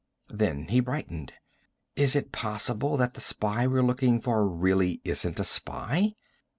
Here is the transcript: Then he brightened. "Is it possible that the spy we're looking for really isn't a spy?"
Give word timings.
Then 0.33 0.69
he 0.69 0.79
brightened. 0.79 1.33
"Is 1.95 2.15
it 2.15 2.31
possible 2.31 2.97
that 2.97 3.13
the 3.13 3.21
spy 3.21 3.67
we're 3.67 3.83
looking 3.83 4.19
for 4.19 4.47
really 4.49 4.99
isn't 5.05 5.39
a 5.39 5.43
spy?" 5.43 6.15